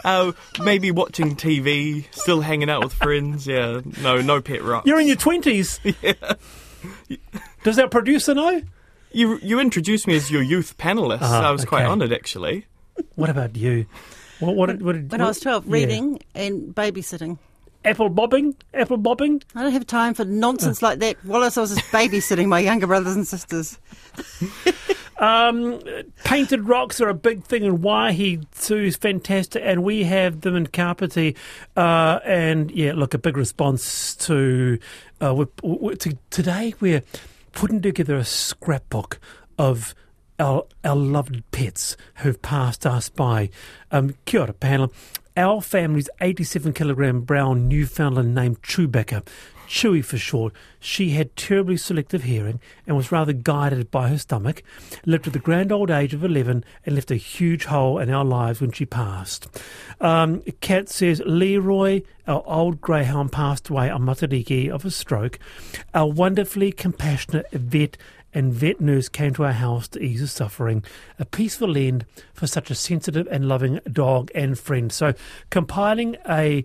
Uh, 0.04 0.32
maybe 0.62 0.90
watching 0.90 1.34
TV, 1.34 2.04
still 2.14 2.40
hanging 2.42 2.68
out 2.70 2.84
with 2.84 2.92
friends. 2.92 3.46
Yeah, 3.46 3.80
no, 4.02 4.20
no 4.20 4.40
pet 4.40 4.62
rocks. 4.62 4.86
You're 4.86 5.00
in 5.00 5.06
your 5.06 5.16
twenties. 5.16 5.80
yeah. 6.02 6.12
Does 7.64 7.78
our 7.78 7.88
producer 7.88 8.34
know? 8.34 8.62
You 9.12 9.38
you 9.38 9.58
introduced 9.60 10.06
me 10.06 10.14
as 10.14 10.30
your 10.30 10.42
youth 10.42 10.76
panelist. 10.76 11.20
Ah, 11.22 11.48
I 11.48 11.50
was 11.52 11.64
quite 11.64 11.86
honoured, 11.86 12.12
actually. 12.12 12.66
What 13.14 13.30
about 13.30 13.56
you? 13.56 13.86
What? 14.40 14.54
What? 14.56 14.66
did- 14.66 14.82
what 14.82 14.92
did, 14.94 15.10
When 15.10 15.20
I 15.20 15.26
was 15.26 15.40
12, 15.40 15.66
yeah. 15.66 15.72
reading 15.72 16.20
and 16.34 16.74
babysitting. 16.74 17.38
Apple 17.84 18.08
bobbing, 18.08 18.56
apple 18.74 18.96
bobbing. 18.96 19.40
I 19.54 19.62
don't 19.62 19.72
have 19.72 19.86
time 19.86 20.12
for 20.12 20.24
nonsense 20.24 20.82
like 20.82 20.98
that. 20.98 21.24
Wallace, 21.24 21.56
I 21.56 21.60
was 21.62 21.74
just 21.74 21.86
babysitting 21.92 22.48
my 22.48 22.58
younger 22.58 22.86
brothers 22.88 23.14
and 23.16 23.26
sisters. 23.26 23.78
Um, 25.20 25.80
painted 26.22 26.68
rocks 26.68 27.00
are 27.00 27.08
a 27.08 27.14
big 27.14 27.42
thing 27.42 27.64
in 27.64 27.78
Waihi 27.78 28.46
too. 28.60 28.76
is 28.76 28.96
fantastic, 28.96 29.60
and 29.64 29.82
we 29.82 30.04
have 30.04 30.42
them 30.42 30.54
in 30.54 30.68
Kapiti. 30.68 31.34
Uh, 31.76 32.20
and 32.24 32.70
yeah, 32.70 32.92
look, 32.94 33.14
a 33.14 33.18
big 33.18 33.36
response 33.36 34.14
to, 34.14 34.78
uh, 35.20 35.34
we 35.34 35.46
we 35.64 35.96
to 35.96 36.16
today. 36.30 36.72
We're 36.78 37.02
putting 37.50 37.82
together 37.82 38.14
a 38.16 38.24
scrapbook 38.24 39.18
of 39.58 39.92
our, 40.38 40.64
our 40.84 40.96
loved 40.96 41.42
pets 41.50 41.96
who've 42.16 42.40
passed 42.40 42.86
us 42.86 43.08
by. 43.08 43.50
Um, 43.90 44.14
kia 44.24 44.40
ora, 44.42 44.52
panel. 44.52 44.92
Our 45.36 45.60
family's 45.62 46.10
87 46.20 46.72
kilogram 46.72 47.20
brown 47.20 47.68
Newfoundland 47.68 48.34
named 48.34 48.62
Chewbacca, 48.62 49.24
Chewy 49.68 50.02
for 50.04 50.16
short, 50.16 50.54
she 50.80 51.10
had 51.10 51.36
terribly 51.36 51.76
selective 51.76 52.22
hearing 52.22 52.58
and 52.86 52.96
was 52.96 53.12
rather 53.12 53.32
guided 53.34 53.90
by 53.90 54.08
her 54.08 54.18
stomach, 54.18 54.62
lived 55.04 55.24
to 55.24 55.30
the 55.30 55.38
grand 55.38 55.70
old 55.70 55.90
age 55.90 56.14
of 56.14 56.24
11 56.24 56.64
and 56.86 56.94
left 56.94 57.10
a 57.10 57.16
huge 57.16 57.66
hole 57.66 57.98
in 57.98 58.10
our 58.10 58.24
lives 58.24 58.60
when 58.60 58.72
she 58.72 58.86
passed. 58.86 59.46
Um, 60.00 60.42
Kat 60.60 60.88
says, 60.88 61.22
Leroy, 61.26 62.02
our 62.26 62.42
old 62.46 62.80
greyhound, 62.80 63.30
passed 63.30 63.68
away 63.68 63.90
on 63.90 64.02
Matariki 64.02 64.70
of 64.70 64.84
a 64.84 64.90
stroke. 64.90 65.38
Our 65.92 66.10
wonderfully 66.10 66.72
compassionate 66.72 67.50
vet 67.52 67.98
and 68.34 68.52
vet 68.52 68.80
nurse 68.80 69.08
came 69.08 69.34
to 69.34 69.44
our 69.44 69.52
house 69.52 69.88
to 69.88 70.02
ease 70.02 70.20
his 70.20 70.32
suffering. 70.32 70.84
A 71.18 71.24
peaceful 71.24 71.76
end 71.76 72.04
for 72.32 72.46
such 72.46 72.70
a 72.70 72.74
sensitive 72.74 73.26
and 73.30 73.48
loving 73.48 73.80
dog 73.90 74.30
and 74.34 74.58
friend. 74.58 74.92
So, 74.92 75.14
compiling 75.50 76.16
a 76.28 76.64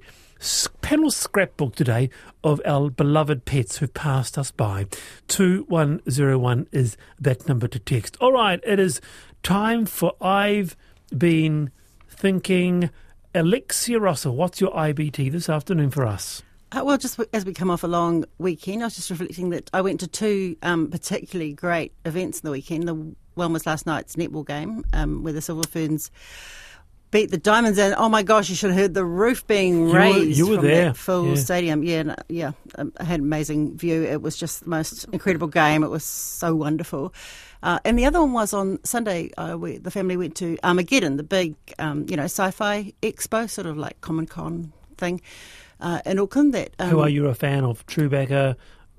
panel 0.82 1.10
scrapbook 1.10 1.75
today 1.75 2.10
of 2.43 2.62
our 2.65 2.89
beloved 2.89 3.46
pets 3.46 3.77
who 3.77 3.88
passed 3.88 4.38
us 4.38 4.51
by. 4.51 4.88
2101 5.27 6.67
is 6.72 6.98
that 7.20 7.48
number 7.48 7.67
to 7.67 7.79
text. 7.79 8.17
All 8.20 8.34
right, 8.34 8.60
it 8.65 8.79
is 8.79 9.00
time 9.41 9.86
for 9.86 10.13
I've 10.22 10.75
been 11.15 11.72
thinking. 12.10 12.89
Alexia 13.36 14.00
Russell, 14.00 14.36
what's 14.36 14.62
your 14.62 14.72
IBT 14.72 15.32
this 15.32 15.50
afternoon 15.50 15.89
for 15.89 16.05
us? 16.05 16.43
Uh, 16.75 16.84
well, 16.84 16.98
just 16.98 17.20
as 17.34 17.46
we 17.46 17.53
come 17.53 17.70
off 17.70 17.84
a 17.84 17.88
long 17.88 18.25
weekend, 18.39 18.82
I 18.82 18.88
was 18.88 18.96
just 18.96 19.10
reflecting 19.12 19.51
that 19.51 19.70
I 19.74 19.82
went 19.82 20.00
to 20.00 20.08
two 20.08 20.56
um, 20.63 20.89
particularly 20.89 21.53
great 21.53 21.94
events 22.06 22.39
in 22.39 22.48
the 22.48 22.51
weekend. 22.51 22.88
The 22.88 22.96
one 23.36 23.53
was 23.53 23.65
last 23.68 23.86
night's 23.86 24.15
netball 24.15 24.46
game 24.46 24.84
um, 24.94 25.24
where 25.24 25.34
the 25.34 25.42
Silver 25.42 25.68
Ferns 25.68 26.10
beat 27.12 27.30
the 27.30 27.38
Diamonds, 27.38 27.77
and 27.77 27.94
oh 27.96 28.10
my 28.10 28.24
gosh, 28.24 28.50
you 28.50 28.56
should 28.56 28.72
have 28.72 28.80
heard 28.80 28.94
the 28.96 29.06
roof 29.06 29.46
being 29.46 29.82
You 29.88 29.94
were- 29.94 30.00
raised 30.00 30.38
you 30.38 30.48
were 30.48 30.56
from 30.56 30.65
there. 30.65 30.86
that 30.86 30.98
full 30.98 31.27
Yeah. 31.30 31.36
stadium. 31.36 31.84
Yeah, 31.84 32.15
yeah, 32.27 32.51
um, 32.75 32.92
I 32.98 33.03
had 33.03 33.20
an 33.20 33.25
amazing 33.27 33.77
view. 33.77 34.01
It 34.03 34.24
was 34.24 34.36
just 34.36 34.63
the 34.63 34.70
most 34.70 35.06
incredible 35.13 35.48
game. 35.50 35.84
It 35.84 35.89
was 35.92 36.03
so 36.03 36.56
wonderful. 36.56 37.13
Uh, 37.62 37.77
and 37.86 38.00
the 38.00 38.06
other 38.06 38.20
one 38.20 38.34
was 38.34 38.51
on 38.51 38.80
Sunday. 38.84 39.30
Uh, 39.38 39.58
we, 39.60 39.77
the 39.77 39.92
family 39.92 40.18
went 40.18 40.36
to 40.38 40.58
Armageddon, 40.63 41.18
the 41.18 41.24
big, 41.24 41.53
um, 41.77 42.08
you 42.10 42.18
know, 42.18 42.24
sci-fi 42.24 42.92
expo, 43.03 43.48
sort 43.48 43.68
of 43.68 43.77
like 43.77 44.01
Comic 44.01 44.30
Con 44.32 44.74
thing 44.98 45.22
uh, 45.84 46.02
in 46.06 46.18
Auckland. 46.20 46.54
That 46.56 46.72
um, 46.80 46.90
Who 46.90 47.00
are 47.02 47.10
you 47.10 47.28
a 47.28 47.36
fan 47.36 47.63
of? 47.63 47.86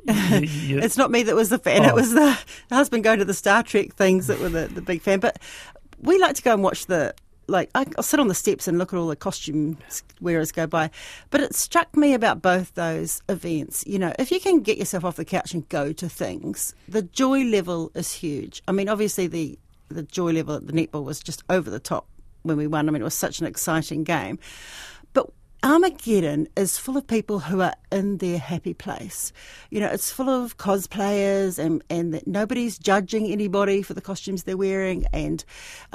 You- 0.07 0.41
you- 0.41 0.79
it's 0.81 0.99
not 0.99 1.11
me 1.11 1.23
that 1.23 1.35
was 1.35 1.49
the 1.49 1.59
fan. 1.59 1.83
Oh. 1.85 1.88
It 1.88 1.95
was 1.95 2.12
the, 2.12 2.38
the 2.69 2.75
husband 2.75 3.05
going 3.05 3.19
to 3.21 3.25
the 3.25 3.33
Star 3.35 3.62
Trek 3.62 3.95
things 3.95 4.26
that 4.26 4.38
were 4.38 4.50
the, 4.50 4.67
the 4.69 4.83
big 4.83 5.00
fan. 5.00 5.19
But 5.19 5.38
we 6.00 6.19
like 6.19 6.37
to 6.37 6.43
go 6.43 6.53
and 6.53 6.62
watch 6.62 6.87
the 6.87 7.14
like. 7.47 7.71
I, 7.75 7.87
I'll 7.97 8.03
sit 8.03 8.21
on 8.21 8.29
the 8.29 8.35
steps 8.35 8.69
and 8.69 8.76
look 8.76 8.93
at 8.93 8.99
all 8.99 9.07
the 9.07 9.17
costume 9.17 9.79
wearers 10.21 10.53
go 10.53 10.67
by. 10.67 10.91
But 11.31 11.41
it 11.41 11.55
struck 11.55 11.97
me 11.97 12.12
about 12.12 12.43
both 12.43 12.75
those 12.75 13.23
events. 13.31 13.83
You 13.87 13.99
know, 13.99 14.12
if 14.19 14.31
you 14.31 14.41
can 14.41 14.61
get 14.61 14.76
yourself 14.76 15.07
off 15.07 15.17
the 15.17 15.25
couch 15.25 15.55
and 15.55 15.67
go 15.71 15.93
to 15.95 16.09
things, 16.09 16.75
the 16.87 17.00
joy 17.03 17.43
level 17.45 17.91
is 17.95 18.12
huge. 18.12 18.62
I 18.69 18.73
mean, 18.73 18.91
obviously 18.91 19.26
the 19.26 19.59
the 19.88 20.03
joy 20.03 20.33
level 20.33 20.57
at 20.57 20.67
the 20.67 20.75
netball 20.75 21.05
was 21.05 21.21
just 21.21 21.43
over 21.49 21.71
the 21.71 21.81
top 21.81 22.07
when 22.43 22.59
we 22.59 22.67
won. 22.67 22.88
I 22.88 22.93
mean, 22.93 23.00
it 23.00 23.05
was 23.07 23.14
such 23.14 23.41
an 23.41 23.47
exciting 23.47 24.05
game. 24.05 24.38
But 25.14 25.31
Armageddon 25.64 26.47
is 26.56 26.76
full 26.76 26.99
of 26.99 27.06
people 27.06 27.38
who 27.38 27.62
are 27.62 27.73
in 27.90 28.18
their 28.18 28.38
happy 28.38 28.75
place. 28.75 29.33
You 29.71 29.80
know, 29.80 29.87
it's 29.87 30.11
full 30.12 30.28
of 30.28 30.59
cosplayers 30.59 31.59
and, 31.59 31.83
and 31.88 32.12
that 32.12 32.26
nobody's 32.26 32.76
judging 32.76 33.33
anybody 33.33 33.80
for 33.80 33.94
the 33.94 34.02
costumes 34.02 34.42
they're 34.42 34.59
wearing, 34.59 35.06
and 35.14 35.42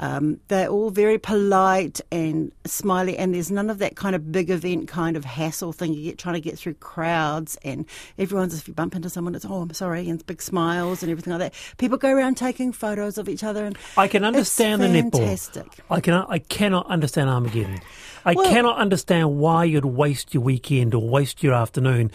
um, 0.00 0.40
they're 0.48 0.66
all 0.66 0.90
very 0.90 1.18
polite 1.18 2.00
and 2.10 2.50
smiley. 2.66 3.16
And 3.16 3.32
there's 3.32 3.52
none 3.52 3.70
of 3.70 3.78
that 3.78 3.94
kind 3.94 4.16
of 4.16 4.32
big 4.32 4.50
event 4.50 4.88
kind 4.88 5.16
of 5.16 5.24
hassle 5.24 5.72
thing 5.72 5.94
you 5.94 6.02
get 6.02 6.18
trying 6.18 6.34
to 6.34 6.40
get 6.40 6.58
through 6.58 6.74
crowds. 6.74 7.56
And 7.62 7.86
everyone's, 8.18 8.58
if 8.58 8.66
you 8.66 8.74
bump 8.74 8.96
into 8.96 9.08
someone, 9.08 9.36
it's, 9.36 9.44
oh, 9.44 9.62
I'm 9.62 9.72
sorry, 9.72 10.08
and 10.08 10.26
big 10.26 10.42
smiles 10.42 11.04
and 11.04 11.12
everything 11.12 11.32
like 11.32 11.52
that. 11.52 11.54
People 11.78 11.96
go 11.96 12.10
around 12.10 12.36
taking 12.36 12.72
photos 12.72 13.18
of 13.18 13.28
each 13.28 13.44
other. 13.44 13.64
And 13.64 13.78
I 13.96 14.08
can 14.08 14.24
understand 14.24 14.82
the 14.82 14.88
netball. 14.88 15.80
I 15.88 16.00
can 16.00 16.14
I 16.14 16.38
cannot 16.40 16.86
understand 16.88 17.30
Armageddon. 17.30 17.80
I 18.24 18.34
Well- 18.34 18.50
cannot 18.50 18.76
understand 18.76 19.38
why 19.38 19.59
you'd 19.64 19.84
waste 19.84 20.34
your 20.34 20.42
weekend 20.42 20.94
or 20.94 21.08
waste 21.08 21.42
your 21.42 21.54
afternoon 21.54 22.10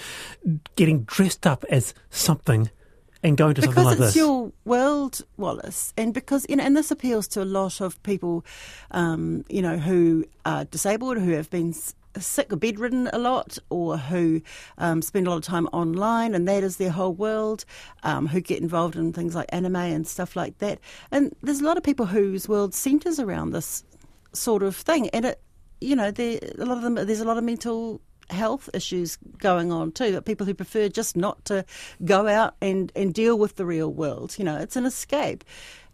getting 0.75 1.03
dressed 1.03 1.45
up 1.45 1.63
as 1.69 1.93
something 2.09 2.69
and 3.25 3.37
going 3.37 3.55
to 3.55 3.61
something 3.63 3.83
like 3.83 3.97
this. 3.97 4.13
because 4.13 4.15
it's 4.15 4.15
your 4.15 4.51
world, 4.65 5.21
Wallace, 5.37 5.93
and 5.97 6.13
because 6.13 6.45
you 6.47 6.55
know, 6.55 6.63
and 6.63 6.77
this 6.77 6.91
appeals 6.91 7.27
to 7.29 7.41
a 7.41 7.45
lot 7.45 7.81
of 7.81 8.01
people, 8.03 8.45
um, 8.91 9.43
you 9.49 9.63
know, 9.63 9.77
who 9.77 10.25
are 10.45 10.65
disabled, 10.65 11.17
who 11.17 11.31
have 11.31 11.49
been 11.49 11.73
sick 12.19 12.53
or 12.53 12.55
bedridden 12.55 13.09
a 13.13 13.17
lot, 13.17 13.57
or 13.71 13.97
who 13.97 14.41
um, 14.77 15.01
spend 15.01 15.25
a 15.25 15.31
lot 15.31 15.37
of 15.37 15.43
time 15.43 15.65
online, 15.73 16.35
and 16.35 16.47
that 16.47 16.63
is 16.63 16.77
their 16.77 16.91
whole 16.91 17.13
world. 17.13 17.65
Um, 18.03 18.27
who 18.27 18.41
get 18.41 18.61
involved 18.61 18.95
in 18.95 19.11
things 19.11 19.33
like 19.33 19.47
anime 19.49 19.75
and 19.75 20.07
stuff 20.07 20.35
like 20.35 20.59
that, 20.59 20.79
and 21.09 21.35
there's 21.41 21.61
a 21.61 21.65
lot 21.65 21.77
of 21.77 21.83
people 21.83 22.05
whose 22.05 22.47
world 22.47 22.75
centres 22.75 23.19
around 23.19 23.51
this 23.51 23.83
sort 24.33 24.61
of 24.61 24.75
thing, 24.75 25.09
and 25.09 25.25
it, 25.25 25.41
you 25.85 25.95
know, 25.95 26.11
there 26.11 26.39
a 26.57 26.65
lot 26.65 26.77
of 26.77 26.83
them. 26.83 26.95
There's 26.95 27.19
a 27.19 27.25
lot 27.25 27.37
of 27.37 27.43
mental 27.43 28.01
health 28.29 28.69
issues 28.73 29.17
going 29.37 29.71
on 29.71 29.91
too. 29.91 30.11
That 30.11 30.25
people 30.25 30.45
who 30.45 30.53
prefer 30.53 30.89
just 30.89 31.15
not 31.15 31.43
to 31.45 31.65
go 32.03 32.27
out 32.27 32.55
and 32.61 32.91
and 32.95 33.13
deal 33.13 33.37
with 33.37 33.55
the 33.55 33.65
real 33.65 33.91
world. 33.91 34.35
You 34.37 34.45
know, 34.45 34.57
it's 34.57 34.75
an 34.75 34.85
escape. 34.85 35.43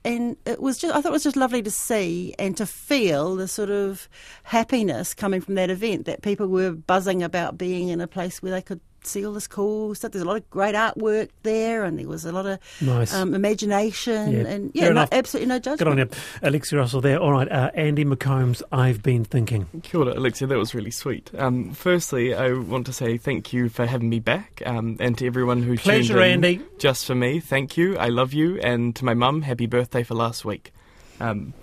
And 0.04 0.36
it 0.48 0.60
was 0.60 0.80
just, 0.80 0.96
I 0.96 1.02
thought 1.02 1.10
it 1.10 1.12
was 1.12 1.24
just 1.24 1.36
lovely 1.36 1.62
to 1.62 1.70
see 1.70 2.34
and 2.40 2.58
to 2.58 2.66
feel 2.66 3.36
the 3.36 3.48
sort 3.48 3.70
of 3.70 4.10
happiness 4.42 5.14
coming 5.14 5.42
from 5.42 5.54
that 5.56 5.70
event 5.70 6.08
that 6.08 6.24
people 6.24 6.48
were 6.48 6.72
buzzing 6.72 7.22
about 7.22 7.56
being 7.56 7.90
in 7.90 8.02
a 8.02 8.08
place 8.08 8.42
where 8.42 8.52
they 8.52 8.64
could 8.64 8.80
see 9.04 9.26
all 9.26 9.34
this 9.34 9.48
cool 9.48 9.94
stuff. 9.96 10.12
There's 10.12 10.24
a 10.24 10.28
lot 10.28 10.38
of 10.38 10.50
great 10.50 10.76
artwork 10.76 11.30
there, 11.44 11.84
and 11.84 11.98
there 12.00 12.08
was 12.08 12.26
a 12.26 12.32
lot 12.32 12.46
of 12.46 12.60
Nice. 12.82 13.14
um, 13.14 13.34
imagination, 13.34 14.32
Yeah, 14.32 14.48
and 14.48 14.72
yeah, 14.74 14.90
no, 14.90 15.08
absolutely 15.12 15.48
no 15.50 15.60
judgment. 15.60 15.80
Good 15.80 15.88
on 15.88 15.98
you, 15.98 16.10
Alexia 16.42 16.80
Russell. 16.80 17.02
There. 17.02 17.20
All 17.20 17.32
right, 17.32 17.52
uh, 17.52 17.72
Andie 17.76 18.06
McCombs. 18.06 18.62
I've 18.72 19.02
been 19.02 19.24
thinking. 19.26 19.68
Kia 19.84 20.02
ora, 20.02 20.14
Alexia, 20.14 20.48
that 20.48 20.58
was 20.58 20.74
really 20.76 20.92
sweet. 20.92 21.32
Um, 21.38 21.72
firstly, 21.74 22.34
I 22.34 22.54
want 22.54 22.86
to 22.88 22.94
say 22.94 23.18
thank 23.18 23.54
you 23.54 23.70
for 23.70 23.86
having 23.86 24.10
me 24.10 24.20
back, 24.20 24.62
um, 24.66 24.98
and 25.00 25.18
to 25.18 25.26
everyone 25.26 25.64
who 25.64 25.78
Pleasure, 25.78 26.14
tuned 26.16 26.46
in 26.46 26.56
Andie. 26.58 26.62
just 26.78 27.06
for 27.06 27.16
me, 27.16 27.40
thank 27.40 27.78
you. 27.78 27.98
I 27.98 28.10
love 28.10 28.34
you, 28.34 28.60
and 28.60 28.96
to 28.98 29.06
my 29.06 29.14
mum, 29.14 29.42
happy 29.42 29.66
birthday 29.66 30.04
for 30.04 30.16
last 30.16 30.46
week. 30.46 30.72
Um, 31.20 31.54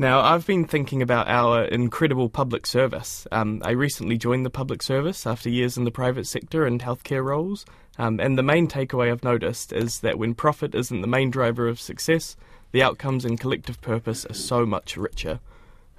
now, 0.00 0.20
I've 0.20 0.46
been 0.46 0.64
thinking 0.64 1.02
about 1.02 1.28
our 1.28 1.62
incredible 1.62 2.30
public 2.30 2.66
service. 2.66 3.26
Um, 3.30 3.60
I 3.66 3.72
recently 3.72 4.16
joined 4.16 4.46
the 4.46 4.50
public 4.50 4.82
service 4.82 5.26
after 5.26 5.50
years 5.50 5.76
in 5.76 5.84
the 5.84 5.90
private 5.90 6.26
sector 6.26 6.64
and 6.64 6.80
healthcare 6.80 7.22
roles, 7.22 7.66
um, 7.98 8.18
and 8.18 8.38
the 8.38 8.42
main 8.42 8.66
takeaway 8.66 9.12
I've 9.12 9.22
noticed 9.22 9.74
is 9.74 10.00
that 10.00 10.18
when 10.18 10.34
profit 10.34 10.74
isn't 10.74 11.02
the 11.02 11.06
main 11.06 11.30
driver 11.30 11.68
of 11.68 11.78
success, 11.78 12.34
the 12.72 12.82
outcomes 12.82 13.26
and 13.26 13.38
collective 13.38 13.78
purpose 13.82 14.24
are 14.24 14.34
so 14.34 14.64
much 14.64 14.96
richer. 14.96 15.38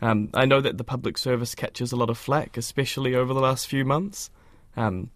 Um, 0.02 0.30
I 0.34 0.46
know 0.46 0.62
that 0.62 0.80
the 0.80 0.84
public 0.84 1.20
service 1.20 1.54
catches 1.54 1.92
a 1.92 1.96
lot 1.96 2.10
of 2.10 2.18
flack, 2.18 2.58
especially 2.58 3.14
over 3.14 3.36
the 3.36 3.40
last 3.40 3.68
few 3.68 3.86
months. 3.86 4.32
Um, 4.76 5.12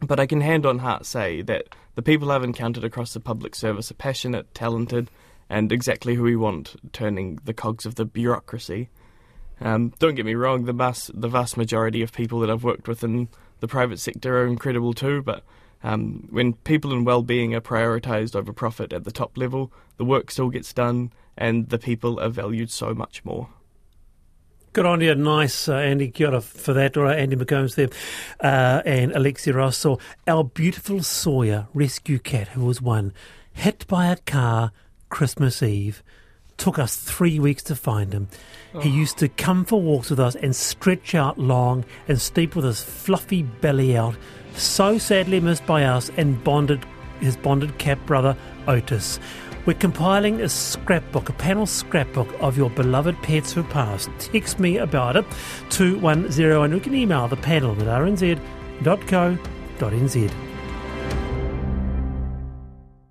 but 0.00 0.18
I 0.18 0.24
can 0.24 0.40
hand 0.40 0.64
on 0.64 0.78
heart 0.78 1.04
say 1.04 1.42
that 1.42 1.66
the 1.96 2.02
people 2.02 2.32
I've 2.32 2.44
encountered 2.44 2.84
across 2.84 3.12
the 3.12 3.20
public 3.20 3.54
service 3.54 3.90
are 3.90 3.94
passionate, 3.94 4.54
talented, 4.54 5.10
and 5.52 5.70
exactly 5.70 6.14
who 6.14 6.22
we 6.22 6.34
want, 6.34 6.76
turning 6.94 7.38
the 7.44 7.52
cogs 7.52 7.84
of 7.84 7.96
the 7.96 8.06
bureaucracy. 8.06 8.88
Um, 9.60 9.92
don't 9.98 10.14
get 10.14 10.24
me 10.24 10.34
wrong, 10.34 10.64
the 10.64 10.72
vast, 10.72 11.10
the 11.14 11.28
vast 11.28 11.58
majority 11.58 12.00
of 12.00 12.10
people 12.10 12.40
that 12.40 12.50
I've 12.50 12.64
worked 12.64 12.88
with 12.88 13.04
in 13.04 13.28
the 13.60 13.68
private 13.68 14.00
sector 14.00 14.38
are 14.38 14.46
incredible 14.46 14.94
too, 14.94 15.20
but 15.20 15.44
um, 15.84 16.26
when 16.30 16.54
people 16.54 16.90
and 16.90 17.04
well-being 17.04 17.54
are 17.54 17.60
prioritised 17.60 18.34
over 18.34 18.50
profit 18.54 18.94
at 18.94 19.04
the 19.04 19.12
top 19.12 19.36
level, 19.36 19.70
the 19.98 20.06
work 20.06 20.30
still 20.30 20.48
gets 20.48 20.72
done, 20.72 21.12
and 21.36 21.68
the 21.68 21.78
people 21.78 22.18
are 22.18 22.30
valued 22.30 22.70
so 22.70 22.94
much 22.94 23.22
more. 23.22 23.50
Good 24.72 24.86
on 24.86 25.02
you. 25.02 25.14
Nice, 25.14 25.68
uh, 25.68 25.74
Andie. 25.74 26.08
Kia 26.08 26.28
ora 26.28 26.40
for 26.40 26.72
that. 26.72 26.96
Right, 26.96 27.18
Andie 27.18 27.36
McCombs 27.36 27.74
there. 27.74 27.90
Uh, 28.40 28.80
and 28.86 29.12
Alexia 29.12 29.52
Russell. 29.52 30.00
Our 30.26 30.44
beautiful 30.44 31.02
Sawyer 31.02 31.68
rescue 31.74 32.18
cat, 32.18 32.48
who 32.48 32.64
was 32.64 32.80
one, 32.80 33.12
hit 33.52 33.86
by 33.86 34.06
a 34.06 34.16
car 34.16 34.72
Christmas 35.12 35.62
Eve. 35.62 36.02
Took 36.56 36.78
us 36.78 36.96
three 36.96 37.38
weeks 37.38 37.62
to 37.64 37.76
find 37.76 38.12
him. 38.12 38.28
He 38.80 38.88
oh. 38.88 38.92
used 38.92 39.18
to 39.18 39.28
come 39.28 39.64
for 39.64 39.80
walks 39.80 40.08
with 40.10 40.18
us 40.18 40.34
and 40.34 40.56
stretch 40.56 41.14
out 41.14 41.38
long 41.38 41.84
and 42.08 42.20
sleep 42.20 42.56
with 42.56 42.64
his 42.64 42.82
fluffy 42.82 43.42
belly 43.42 43.96
out. 43.96 44.16
So 44.54 44.98
sadly 44.98 45.38
missed 45.38 45.66
by 45.66 45.84
us 45.84 46.10
and 46.16 46.42
bonded 46.42 46.84
his 47.20 47.36
bonded 47.36 47.78
cat 47.78 48.04
brother 48.06 48.36
Otis. 48.66 49.20
We're 49.66 49.74
compiling 49.74 50.40
a 50.40 50.48
scrapbook, 50.48 51.28
a 51.28 51.34
panel 51.34 51.66
scrapbook 51.66 52.28
of 52.40 52.56
your 52.56 52.70
beloved 52.70 53.20
pets 53.22 53.52
who 53.52 53.62
passed. 53.64 54.10
Text 54.18 54.58
me 54.58 54.78
about 54.78 55.16
it, 55.16 55.26
210, 55.70 56.50
and 56.50 56.74
you 56.74 56.80
can 56.80 56.94
email 56.94 57.28
the 57.28 57.36
panel 57.36 57.72
at 57.72 57.86
rnz.co.nz. 57.86 58.42